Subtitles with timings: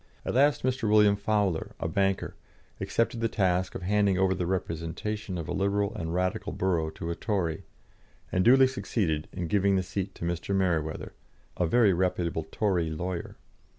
[0.25, 0.89] At last Mr.
[0.89, 2.33] William Fowler, a banker,
[2.79, 7.11] accepted the task of handing over the representation of a Liberal and Radical borough to
[7.11, 7.65] a Tory,
[8.31, 10.55] and duly succeeded in giving the seat to Mr.
[10.55, 11.13] Mereweather,
[11.55, 13.35] a very reputable Tory lawyer.